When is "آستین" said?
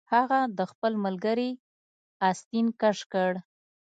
2.29-2.67